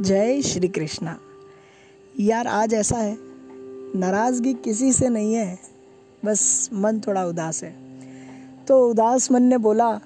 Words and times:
जय 0.00 0.42
श्री 0.42 0.68
कृष्णा। 0.68 1.18
यार, 2.20 2.46
आज 2.46 2.74
ऐसा 2.74 2.96
है। 2.96 3.18
नाराज़गी 3.98 4.54
किसी 4.54 4.92
से 4.92 5.08
नहीं 5.08 5.34
है, 5.34 5.58
बस 6.24 6.70
मन 6.72 7.00
थोड़ा 7.00 7.26
उदास 7.26 7.64
है। 7.64 7.76
तो 8.68 8.90
उदास 8.90 9.32
मन 9.32 9.42
ने 9.42 9.58
बोला, 9.58 10.00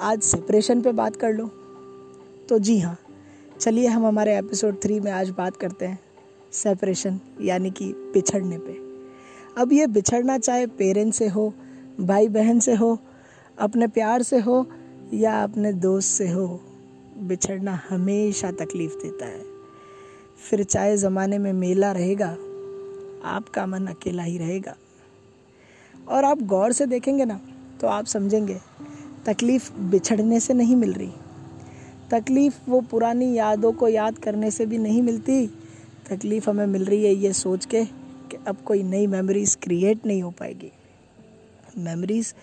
आज 0.00 0.20
सेपरेशन 0.20 0.80
पे 0.80 0.92
बात 0.92 1.16
कर 1.16 1.32
लो। 1.32 1.46
तो 2.48 2.58
जी 2.58 2.78
हाँ 2.78 2.98
चलिए 3.60 3.86
हम 3.86 4.06
हमारे 4.06 4.38
एपिसोड 4.38 4.82
थ्री 4.82 5.00
में 5.00 5.12
आज 5.12 5.30
बात 5.30 5.56
करते 5.56 5.86
हैं 5.86 5.98
सेपरेशन 6.52 7.20
यानी 7.40 7.70
कि 7.70 7.84
बिछड़ने 7.84 8.58
पे। 8.58 8.78
अब 9.62 9.72
ये 9.72 9.86
बिछड़ना 9.86 10.38
चाहे 10.38 10.66
पेरेंट्स 10.66 11.18
से 11.18 11.28
हो, 11.28 11.54
भाई 12.00 12.28
बहन 12.28 12.60
से 12.60 12.74
हो, 12.74 12.98
अपने 13.58 13.86
प्यार 13.86 14.22
से 14.22 14.38
हो, 14.38 14.66
या 15.14 15.42
अपने 15.42 15.72
दोस्त 15.72 16.08
से 16.08 16.28
हो 16.28 16.60
बिछड़ना 17.28 17.80
हमेशा 17.88 18.50
तकलीफ़ 18.52 18.94
देता 18.94 19.26
है। 19.26 19.42
फिर 20.50 20.64
चाहे 20.64 20.96
ज़माने 20.96 21.38
में 21.38 21.52
मेला 21.52 21.92
रहेगा, 21.92 22.36
आपका 23.24 23.66
मन 23.66 23.86
अकेला 23.86 24.22
ही 24.22 24.38
रहेगा। 24.38 24.76
और 26.08 26.24
आप 26.24 26.42
गौर 26.42 26.72
से 26.72 26.86
देखेंगे 26.86 27.24
ना 27.24 27.40
तो 27.80 27.86
आप 27.86 28.06
समझेंगे, 28.06 28.58
तकलीफ़ 29.26 29.72
बिछड़ने 29.72 30.40
से 30.40 30.54
नहीं 30.54 30.76
मिल 30.76 30.92
रही। 30.92 31.12
तकलीफ़ 32.10 32.58
वो 32.68 32.80
पुरानी 32.80 33.34
यादों 33.34 33.72
को 33.72 33.88
याद 33.88 34.18
करने 34.18 34.50
से 34.50 34.66
भी 34.66 34.78
नहीं 34.78 35.02
मिलती। 35.02 35.46
तकलीफ़ 36.10 36.50
हमें 36.50 36.66
मिल 36.66 36.84
रही 36.84 37.04
है 37.04 37.14
ये 37.14 37.32
सोच 37.32 37.66
के 37.66 37.84
कि 38.30 38.36
अब 38.46 38.56
कोई 38.56 38.82
नई 38.82 39.06
मेमोरीज़ 39.06 39.56
क्रिएट 39.62 40.06
नहीं 40.06 40.22
हो 40.22 40.30
पाएगी। 40.30 40.72
मेमोरीज़ 41.78 42.34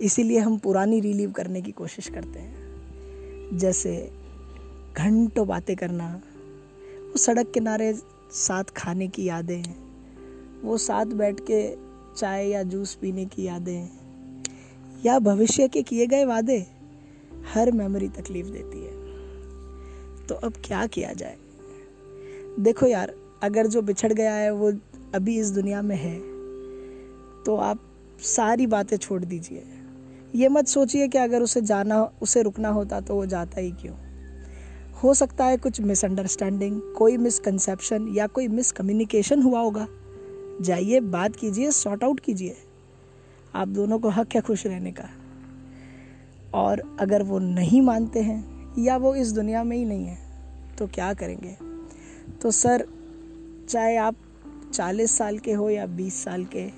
इसीलिए 0.00 0.38
हम 0.38 0.58
पुरानी 0.58 1.00
रिलीव 1.00 1.30
करने 1.30 1.60
की 1.62 1.72
कोशिश 1.72 2.08
करते 2.08 2.38
हैं। 2.38 3.58
जैसे 3.58 4.10
घंटों 4.96 5.46
बातें 5.48 5.76
करना, 5.76 6.20
वो 7.02 7.16
सड़क 7.16 7.50
किनारे 7.50 7.92
साथ 8.32 8.64
खाने 8.64 9.08
की 9.08 9.24
यादें, 9.24 9.62
वो 10.62 10.78
साथ 10.78 11.06
बैठ 11.06 11.40
के 11.40 11.76
चाय 12.16 12.46
या 12.46 12.62
जूस 12.62 12.94
पीने 12.94 13.24
की 13.24 13.42
यादें, 13.42 13.88
या 15.06 15.18
भविष्य 15.18 15.68
के 15.68 15.82
किए 15.82 16.06
गए 16.06 16.24
वादे 16.24 16.66
हर 17.54 17.70
मेमोरी 17.70 18.08
तकलीफ़ 18.08 18.46
देती 18.46 18.84
है। 18.84 20.26
तो 20.26 20.34
अब 20.34 20.52
क्या 20.64 20.86
किया 20.86 21.12
जाए? 21.12 21.36
देखो 22.60 22.86
यार, 22.86 23.14
अगर 23.42 23.66
जो 23.66 23.82
बिछड़ 23.82 24.12
गया 24.12 24.34
है, 24.34 24.50
वो 24.50 24.72
अभी 25.14 25.38
इस 25.38 25.50
दुनिया 25.50 25.82
में 25.82 25.96
है 25.96 26.18
तो 27.44 27.56
आप 27.56 27.80
सारी 28.20 28.66
बातें 28.66 28.96
छोड़ 28.96 29.24
दीजिए। 29.24 29.62
ये 30.34 30.48
मत 30.48 30.66
सोचिए 30.66 31.08
कि 31.08 31.18
अगर 31.18 31.42
उसे 31.42 31.60
जाना, 31.60 32.02
उसे 32.22 32.42
रुकना 32.42 32.68
होता 32.68 33.00
तो 33.00 33.14
वो 33.14 33.26
जाता 33.26 33.60
ही 33.60 33.70
क्यों? 33.72 33.94
हो 35.02 35.12
सकता 35.14 35.44
है 35.44 35.56
कुछ 35.56 35.80
मिसअंडरस्टैंडिंग 35.80 36.80
कोई 36.96 37.16
मिसकंसेप्शन 37.16 38.06
या 38.08 38.26
कोई 38.26 38.46
मिसकम्युनिकेशन 38.48 39.42
हुआ 39.42 39.60
होगा। 39.60 39.86
जाइए, 40.60 41.00
बात 41.00 41.36
कीजिए 41.36 41.70
सॉर्ट 41.70 42.04
आउट 42.04 42.20
कीजिए। 42.20 42.56
आप 43.54 43.68
दोनों 43.68 43.98
को 43.98 44.08
हक 44.08 44.34
है 44.34 44.40
खुश 44.40 44.66
रहने 44.66 44.92
का। 44.92 45.08
और 46.54 46.82
अगर 47.00 47.22
वो 47.22 47.38
नहीं 47.38 47.82
मानते 47.82 48.20
हैं 48.20 48.74
या 48.78 48.96
वो 48.96 49.14
इस 49.14 49.32
दुनिया 49.32 49.64
में 49.64 49.76
ही 49.76 49.84
नहीं 49.84 50.06
है 50.06 50.18
तो 50.78 50.86
क्या 50.86 51.12
करेंगे? 51.14 51.56
तो 52.42 52.50
सर, 52.50 52.86
चाहे 53.68 53.96
आप 53.96 54.16
चालीस 54.72 55.16
साल 55.18 55.38
के 55.38 55.52
हो 55.52 55.68
या 55.70 55.86
बीस 55.88 56.22
साल 56.24 56.44
के, 56.46 56.68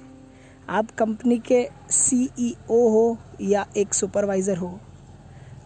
आप 0.69 0.91
कंपनी 0.91 1.39
के 1.43 1.67
सीईओ 1.91 2.81
e 2.81 2.91
हो 2.91 3.17
या 3.41 3.67
एक 3.77 3.95
सुपरवाइज़र 3.95 4.57
हो, 4.57 4.79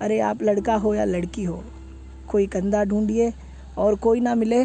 अरे 0.00 0.20
आप 0.20 0.42
लड़का 0.42 0.74
हो 0.74 0.94
या 0.94 1.04
लड़की 1.04 1.44
हो 1.44 1.64
कोई 2.30 2.46
कंधा 2.46 2.84
ढूंढिए 2.84 3.32
और 3.78 3.94
कोई 3.96 4.20
ना 4.20 4.34
मिले 4.34 4.64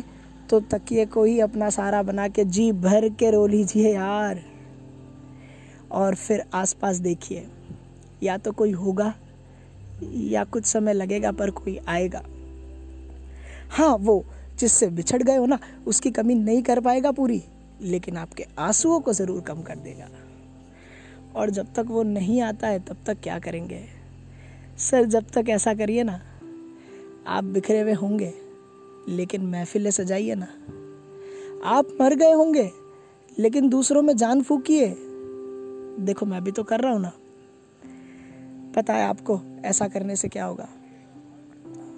तो 0.50 0.60
तकिए 0.72 1.06
को 1.06 1.24
ही 1.24 1.40
अपना 1.40 1.70
सारा 1.70 2.02
बना 2.04 2.28
के 2.28 2.44
जी 2.46 2.72
भर 2.72 3.10
के 3.10 3.32
रो 3.32 3.46
लीजिए 3.48 3.94
यार। 3.94 4.42
और 5.92 6.16
फिर 6.16 6.44
आसपास 6.54 6.98
देखिए, 6.98 7.48
या 8.24 8.38
तो 8.38 8.52
कोई 8.52 8.72
होगा, 8.72 9.14
या 10.04 10.44
कुछ 10.44 10.66
समय 10.66 10.94
लगेगा, 10.94 11.32
पर 11.32 11.52
कोई 11.52 11.78
आएगा। 11.88 12.22
हाँ 13.72 13.96
वो 13.98 14.24
जिससे 14.60 14.88
बिछड़ 14.88 15.22
गए 15.24 15.36
हो 15.36 15.46
ना, 15.46 15.60
उसकी 15.88 16.12
कमी 16.12 16.36
नहीं 16.36 16.62
कर 16.64 16.80
पाएगा 16.80 17.12
पूरी, 17.12 17.42
लेकिन 17.82 18.18
आपके 18.18 18.46
आंसुओं 18.60 19.00
को 19.00 19.14
ज़रूर 19.14 19.42
कम 19.42 19.62
कर 19.62 19.76
देगा। 19.76 20.08
और 21.36 21.50
जब 21.50 21.74
तक 21.74 21.86
वो 21.88 22.04
नहीं 22.04 22.42
आता 22.42 22.68
है, 22.68 22.80
तब 22.80 22.98
तक 23.06 23.22
क्या 23.24 23.40
करेंगे? 23.40 23.84
सर, 24.80 25.06
जब 25.06 25.26
तक 25.34 25.50
ऐसा 25.50 25.74
करिए 25.74 26.04
ना 26.04 26.20
आप 27.28 27.44
बिखरे 27.44 27.82
हुए 27.82 27.94
होंगे, 27.94 28.34
लेकिन 29.08 29.46
महफिलें 29.46 29.92
सजाइए 29.92 30.36
ना? 30.36 30.48
आप 31.64 31.88
मर 32.02 32.16
गए 32.16 32.32
होंगे, 32.32 32.72
लेकिन 33.40 33.70
दूसरों 33.70 34.02
में 34.02 34.18
जान 34.18 34.42
फूकिए 34.42 34.96
देखो, 36.00 36.26
मैं 36.26 36.44
भी 36.44 36.52
तो 36.52 36.64
कर 36.64 36.80
रहा 36.80 36.94
हूँ 36.94 37.02
ना। 37.02 37.12
पता 38.76 38.94
है 38.94 39.04
आपको 39.04 39.40
ऐसा 39.66 39.88
करने 39.88 40.16
से 40.16 40.28
क्या 40.28 40.46
होगा? 40.46 40.70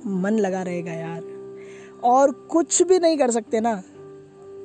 मन 0.07 0.39
लगा 0.39 0.61
रहेगा 0.61 0.91
यार। 0.91 1.23
और 2.03 2.31
कुछ 2.31 2.81
भी 2.81 2.99
नहीं 2.99 3.17
कर 3.17 3.31
सकते 3.31 3.59
ना। 3.59 3.83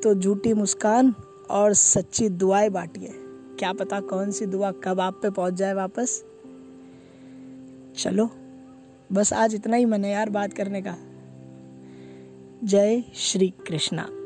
तो 0.02 0.14
झूठी 0.14 0.54
मुस्कान 0.54 1.14
और 1.50 1.74
सच्ची 1.74 2.28
दुआएँ 2.28 2.70
बांटिए। 2.70 3.10
क्या 3.58 3.72
पता 3.72 4.00
कौन 4.00 4.30
सी 4.30 4.46
दुआ 4.46 4.70
कब 4.70 5.00
आप 5.00 5.14
पे 5.22 5.30
पहुँच 5.30 5.54
जाए 5.54 5.74
वापस? 5.74 6.24
चलो। 7.98 8.30
बस 9.12 9.32
आज 9.32 9.54
इतना 9.54 9.76
ही 9.76 9.84
मन 9.84 10.04
है 10.04 10.10
यार 10.10 10.30
बात 10.30 10.52
करने 10.52 10.82
का। 10.82 10.96
जय 12.64 13.02
श्री 13.14 13.54
कृष्णा। 13.68 14.19